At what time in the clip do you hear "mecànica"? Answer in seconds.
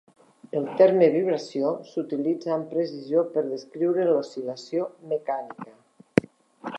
5.13-6.29